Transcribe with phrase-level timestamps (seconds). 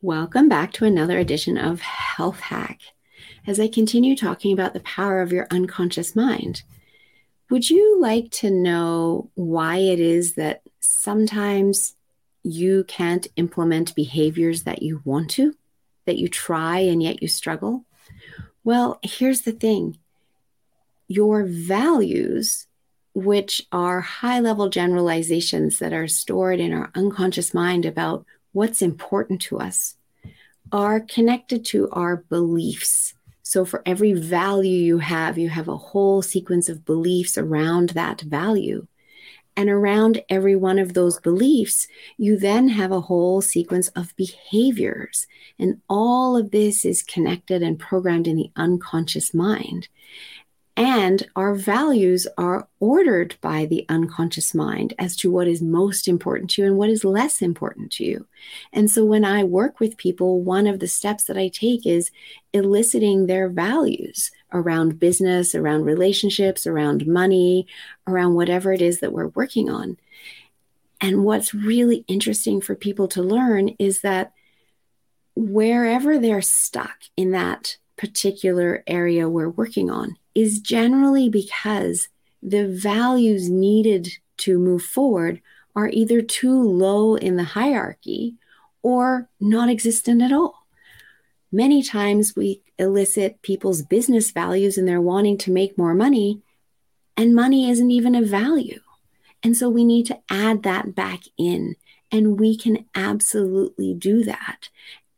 [0.00, 2.78] Welcome back to another edition of Health Hack.
[3.48, 6.62] As I continue talking about the power of your unconscious mind,
[7.50, 11.96] would you like to know why it is that sometimes
[12.44, 15.56] you can't implement behaviors that you want to,
[16.04, 17.84] that you try and yet you struggle?
[18.62, 19.98] Well, here's the thing
[21.08, 22.68] your values,
[23.14, 29.40] which are high level generalizations that are stored in our unconscious mind about what's important
[29.42, 29.96] to us
[30.72, 33.14] are connected to our beliefs.
[33.42, 38.20] So, for every value you have, you have a whole sequence of beliefs around that
[38.20, 38.86] value.
[39.56, 45.26] And around every one of those beliefs, you then have a whole sequence of behaviors.
[45.58, 49.88] And all of this is connected and programmed in the unconscious mind.
[50.78, 56.50] And our values are ordered by the unconscious mind as to what is most important
[56.50, 58.28] to you and what is less important to you.
[58.72, 62.12] And so when I work with people, one of the steps that I take is
[62.52, 67.66] eliciting their values around business, around relationships, around money,
[68.06, 69.96] around whatever it is that we're working on.
[71.00, 74.32] And what's really interesting for people to learn is that
[75.34, 82.08] wherever they're stuck in that particular area we're working on, is generally because
[82.42, 85.42] the values needed to move forward
[85.76, 88.36] are either too low in the hierarchy
[88.82, 90.66] or non existent at all.
[91.50, 96.40] Many times we elicit people's business values and they're wanting to make more money,
[97.16, 98.80] and money isn't even a value.
[99.42, 101.76] And so we need to add that back in.
[102.10, 104.68] And we can absolutely do that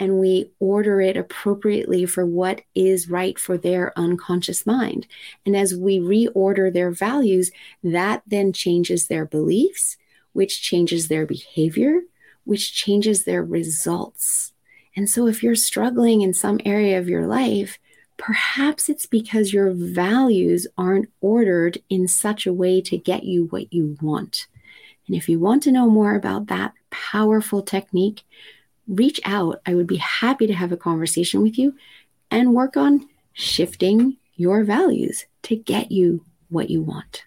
[0.00, 5.06] and we order it appropriately for what is right for their unconscious mind.
[5.44, 7.52] And as we reorder their values,
[7.84, 9.98] that then changes their beliefs,
[10.32, 12.00] which changes their behavior,
[12.44, 14.52] which changes their results.
[14.96, 17.78] And so if you're struggling in some area of your life,
[18.16, 23.70] perhaps it's because your values aren't ordered in such a way to get you what
[23.72, 24.46] you want.
[25.06, 28.22] And if you want to know more about that powerful technique,
[28.90, 29.60] reach out.
[29.64, 31.74] I would be happy to have a conversation with you
[32.30, 37.24] and work on shifting your values to get you what you want.